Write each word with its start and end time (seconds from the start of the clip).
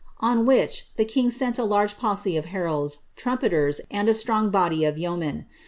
On 0.19 0.47
which 0.47 0.87
the 0.95 1.05
king 1.05 1.29
sent 1.29 1.59
a 1.59 1.63
large 1.63 1.95
posse 1.95 2.35
of 2.35 2.45
heralds, 2.45 3.03
trumpeters, 3.15 3.81
and 3.91 4.09
a 4.09 4.15
strong 4.15 4.49
body 4.49 4.83
of 4.83 4.97
yeomen. 4.97 5.45